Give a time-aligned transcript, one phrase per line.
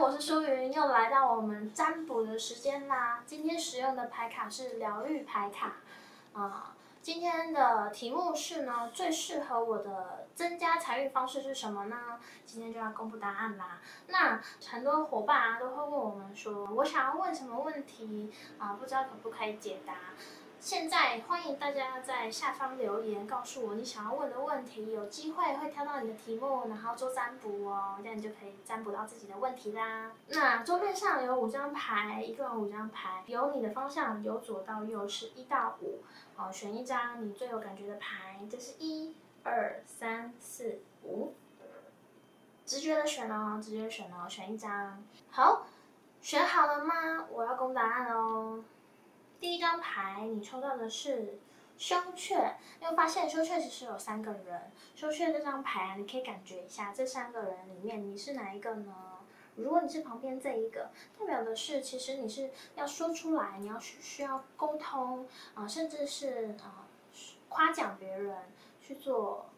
[0.00, 3.20] 我是舒云，又来到我们占卜的时间啦。
[3.26, 5.72] 今天使用的牌卡是疗愈牌卡，
[6.32, 6.72] 啊，
[7.02, 12.20] 今天的题目是呢，最适合我的增加财运方式是什么呢？
[12.46, 13.80] 今天就要公布答案啦。
[14.06, 14.40] 那
[14.70, 18.74] 很多伙伴啊都会问我们说，我想要问什么问题啊？
[18.74, 19.94] 不知道可不可以解答。
[20.60, 30.10] 现在欢迎大家在下方留言，告诉我你想要问的问题，有机会会挑到你的题目，然后做占卜哦，这样你就可以占卜到自己的问题啦。
[30.28, 36.02] 那桌面上有五张牌，一共有五张牌，由你的方向由左到右是一到五，
[36.36, 41.34] 哦，选一张你最有感觉的牌，这是一、二、三、四、五，
[42.66, 45.02] 直觉的选哦，直觉选哦，选一张。
[45.30, 45.66] 好，
[46.20, 47.26] 选好了吗？
[47.30, 48.64] 我要公答案哦。
[49.68, 51.38] 张牌，你抽到的是
[51.76, 52.56] 羞怯。
[52.80, 54.72] 你会发现羞怯其实有三个人。
[54.94, 58.94] 羞怯这张牌啊，你可以感觉一下，这三个人里面你是哪一个呢？
[59.56, 66.88] 如果你是旁边这一个，代表的是其实你是要说出来，你要需需要沟通啊，甚至是啊
[67.50, 68.36] 夸奖别人，
[68.80, 69.50] 去做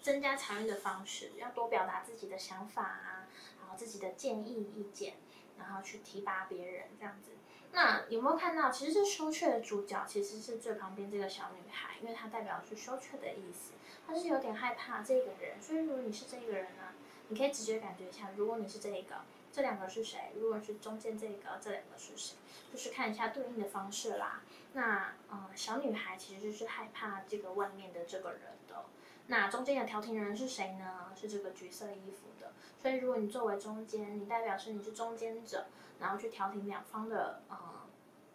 [0.00, 3.28] 增加财运的方式，要多表达自己的想法啊，
[3.60, 5.14] 然后自己的建议意见，
[5.56, 7.31] 然后去提拔别人这样子。
[7.72, 13.72] 那有没有看到，其实这羞怯的主角其实是最旁边这个小女孩，因为她代表是羞怯的意思，
[14.06, 15.60] 她是有点害怕这个人。
[15.60, 16.92] 所以如果你是这个人呢，
[17.28, 19.16] 你可以直接感觉一下，如果你是这一个，
[19.50, 20.32] 这两个是谁？
[20.38, 22.36] 如果是中间这个，这两个是谁？
[22.72, 24.42] 就是看一下对应的方式啦。
[24.74, 28.84] 那嗯，小女孩其实就是害怕这个外面的这个人的。
[29.32, 31.10] 那中间的调停人是谁呢？
[31.16, 32.52] 是这个橘色衣服的。
[32.78, 35.64] 所以如果你作为中间，你代表是你是中间者。
[36.00, 37.56] 然后去调停两方的呃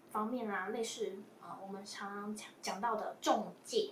[0.10, 3.92] 方面啦，类似呃我们常常讲讲到的中介，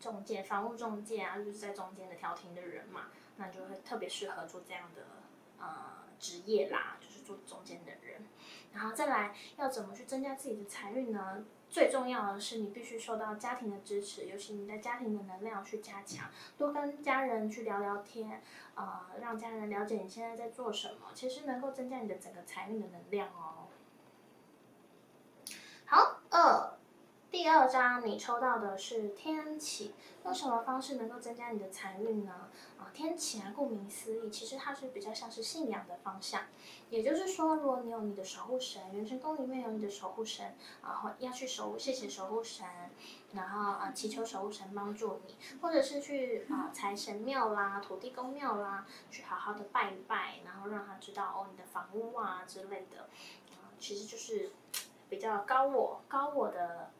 [0.00, 3.02] 中介房屋中介啊，就是在中间的调停的人嘛，
[3.36, 5.02] 那就会特别适合做这样的
[5.60, 8.26] 呃职业啦，就是做中间的人。
[8.72, 11.44] 然后再来要怎么去增加自己的财运呢？
[11.68, 18.42] 最重要的是你必须受到家庭的支持，尤其你的家庭的能量去加强，多跟家人去聊聊天，
[18.74, 23.68] 呃，让家人了解你现在在做什么，其实能够增加你的整个财运的能量哦。
[25.84, 26.69] 好，二。
[27.40, 29.94] 第二张你抽到的是天启，
[30.26, 32.50] 用什么方式能够增加你的财运呢？
[32.78, 36.42] 啊，天启啊，顾名思义，其实它是比较像是信仰的方向。
[36.90, 42.66] 也就是说，如果你有你的守护神，元神宫里面有你的守护神，然后要去守护，谢谢守护神，
[43.32, 53.04] 然后啊祈求守护神帮助你，或者是去啊财神庙啦、土地公庙啦，去好好的拜一拜，然后让他知道哦你的房屋啊之类的，
[53.52, 54.50] 啊其实就是
[55.08, 56.90] 比较高我高我的。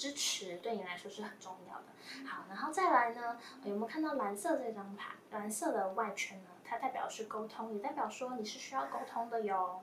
[0.00, 2.26] 支持对你来说是很重要的。
[2.26, 5.12] 好，然后再来呢，有没有看到蓝色这张牌？
[5.30, 6.48] 蓝色的外圈呢？
[6.64, 9.82] 它代表是沟通，也代表说你是需要沟通的哟，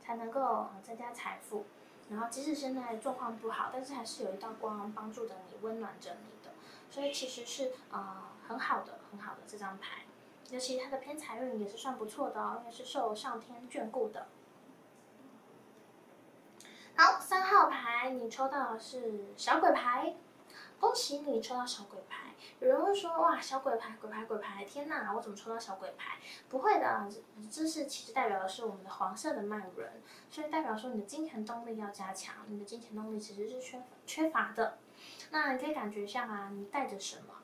[0.00, 1.66] 才能够增加财富。
[2.08, 6.50] 然后即使现在状况不好，但是还是有一道光帮助着你，温暖着你的。
[6.90, 10.04] 所以其实是呃很好的，很好的这张牌。
[10.48, 14.28] 尤其它的偏财运也是算不错的哦，因为是受上天眷顾的。
[16.96, 17.70] 好，三号
[18.00, 20.16] 哎你抽到的是小鬼牌，
[20.80, 22.30] 恭喜你抽到小鬼牌。
[22.58, 26.16] 有人会说，哇，小鬼牌，鬼牌，鬼牌，天哪，我怎么抽到小鬼牌？
[26.48, 27.06] 不会的，
[27.50, 34.78] 这是其实代表的是我们的黄色的脉轮，所以代表说你的金钱动力要加强，你的金钱动力其实是缺缺乏的。
[35.30, 37.34] 那你可以感觉一下啊，你带着什么？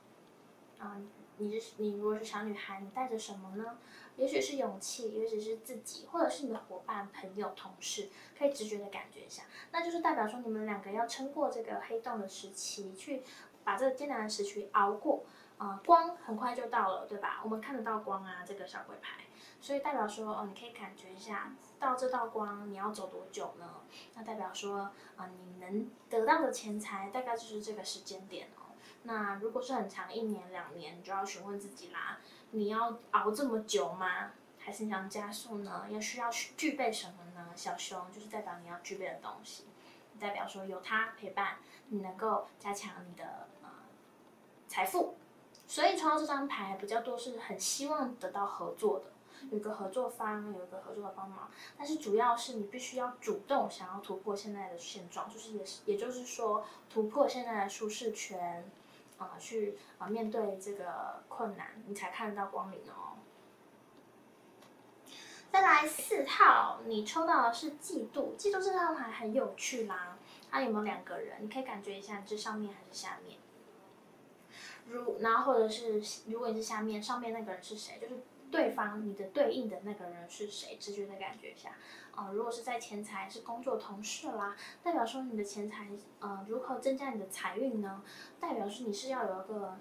[0.79, 0.97] 啊，
[1.39, 3.79] 你是你如果是小女孩，你带着什么呢？
[4.17, 9.43] 也许是勇气，也许是自己，或者是你的伙伴、朋友、同事，可以直觉的感觉一下，
[9.73, 13.23] 那就是代表说你们两个要撑过这个黑洞的时期，去
[13.63, 15.25] 把这个艰难的时期熬过，
[15.59, 17.41] 啊，光很快就到了，对吧？
[17.45, 19.25] 我们看得到光啊，这个小鬼牌，
[19.61, 23.69] 所以代表说，哦，你可以感觉一下，到这道光你要走多久呢？
[24.15, 28.66] 那代表说，啊，你能得到的钱财大概就是这个时间点哦。
[29.07, 32.19] 那如果是很长，一年、两年，你就要询问自己啦。
[32.51, 34.33] 你要熬这么久吗？
[34.59, 35.87] 还是想加速呢？
[35.89, 37.53] 要需要具备什么呢？
[37.55, 39.65] 小熊就是代表你要具备的东西，
[40.19, 41.59] 代表说有它陪伴，
[41.89, 43.69] 你能够加强你的呃
[44.67, 45.15] 财富。
[45.69, 49.07] 所以抽到这张牌比较多是很希望得到合作的，
[49.51, 51.49] 有一个合作方，有一个合作的帮忙。
[51.79, 58.69] 但是主要是你必须要主动想要突破现在的现状，就是也是也就是说突破现在的舒适圈。
[59.19, 63.17] 啊，去啊面对这个困难，你才看得到光明哦。
[65.53, 70.19] 再来四号，你抽到的是嫉妒，嫉妒这张牌很有趣啦。
[70.51, 71.39] 它有没有两个人？
[71.41, 73.39] 你可以感觉一下，你是上面还是下面？
[74.89, 77.99] 如然后或者是如果你是下面，上面那个人是谁？
[78.01, 78.15] 就是。
[78.57, 81.77] 对方你的对应的那个人是谁，直觉的感觉下。
[82.15, 88.03] 啊，如果是在钱财是工作同事啦，代表说你的钱财呃如何增加你的财运呢？
[88.41, 89.77] 代表是你是要有一个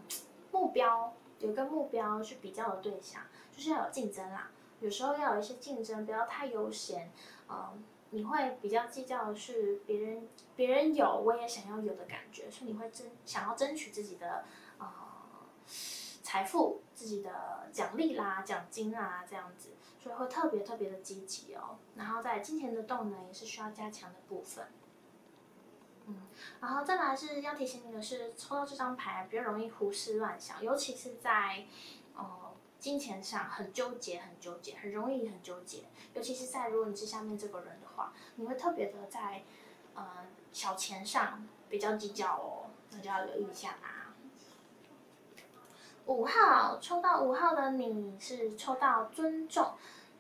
[0.52, 3.22] 目标，有一个目标去比较的对象，
[3.56, 4.52] 就是要有竞争啦。
[4.82, 7.10] 有时候要有一些竞争，不要太悠闲。
[7.48, 10.28] 嗯，你会比较计较的是别人
[10.58, 14.44] 别人有我也想要有的感觉，所以你会争想要争取自己的
[14.78, 14.86] 呃
[16.26, 19.70] 财富、自己的奖励啦、奖金啊这样子。
[20.02, 24.68] 所以会特别特别的积极哦，然后在金钱的动能也是需要加强的部分。
[26.06, 26.28] 嗯，
[26.62, 31.66] 然后再来是要提醒你的是，抽到这张牌比较容易胡思乱想，尤其是在
[32.16, 35.86] 呃金钱上很纠结、很纠结，很容易很纠结。
[36.14, 39.44] 尤其是在如果你是下面这个人的话，你会特别的在
[39.96, 44.05] 呃小钱上比较计较哦，那就要留意一下啦。
[46.06, 49.74] 五号抽到五号的你是抽到尊重，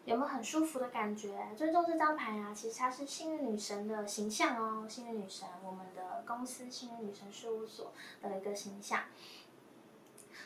[0.03, 1.37] 有没有很舒服的感觉？
[1.55, 7.91] 尊重这张牌啊，其实它是幸运女神的形象哦，幸运女神，我们的公司幸运女神事务所
[8.21, 9.01] 的一个形象。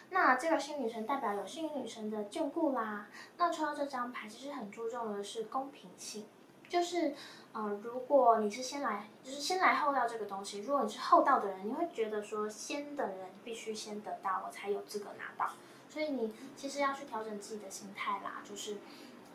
[0.09, 3.07] 那这个幸运女神代表有幸运女神的眷顾啦。
[3.37, 6.25] 那抽到这张牌，其实很注重的是公平性，
[6.67, 7.15] 就是。
[7.53, 10.59] 嗯，如果你是先来，就是先来后到这个东西。
[10.61, 15.53] 如果你是后到的人，你会觉得说先的人必须先得到，我才有资格拿到。
[15.89, 18.77] 所以你其实要去调整自己的心态啦，就是，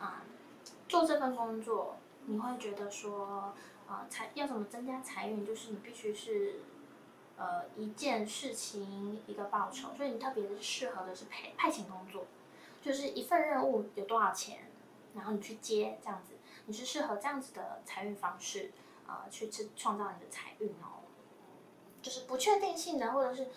[0.00, 0.22] 啊，
[0.88, 1.96] 做这份工作，
[2.26, 3.52] 你会觉得说，
[3.88, 6.60] 啊，财要怎么增加财运，就是你必须是，
[7.36, 9.88] 呃，一件事情一个报酬。
[9.96, 12.26] 所以你特别适合的是派派遣工作，
[12.80, 14.70] 就是一份任务有多少钱，
[15.16, 16.33] 然后你去接这样子。
[16.66, 18.72] 你是适合这样子的财运方式，
[19.06, 21.04] 呃，去去创造你的财运哦。
[22.02, 23.48] 就是不确定性的，或者是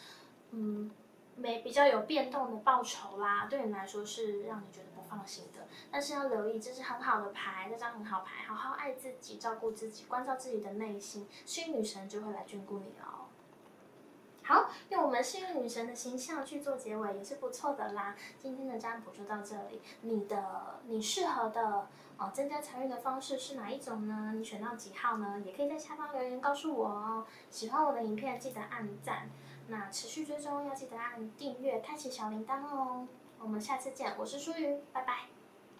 [0.51, 0.89] 嗯，
[1.35, 5.67] 没比较有变动的报酬啦，对你来说是让你觉得不放心的。
[5.91, 13.26] 但是要留意，这是很好的牌，这张很好牌，好好爱自己，照顾自己，关照自己的内心，幸运女神就会来眷顾你哦。
[14.47, 18.15] 好，用我们幸运女神的形象去做结尾也是不错的啦。
[18.41, 21.87] 今天的占卜就到这里，你的你适合的。
[22.17, 24.31] 哦，增加财运的方式是哪一种呢？
[24.35, 25.39] 你选到几号呢？
[25.45, 27.27] 也可以在下方留言告诉我哦。
[27.51, 29.29] 喜欢我的影片记得按赞，
[29.67, 33.05] 那持续追踪要记得按订阅，开启小铃铛哦。
[33.39, 35.36] 我们下次见，我是舒瑜，拜拜。